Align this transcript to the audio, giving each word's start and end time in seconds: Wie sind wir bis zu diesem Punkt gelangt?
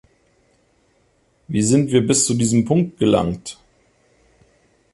Wie 1.47 1.61
sind 1.61 1.91
wir 1.91 2.03
bis 2.07 2.25
zu 2.25 2.33
diesem 2.33 2.65
Punkt 2.65 2.97
gelangt? 2.97 3.59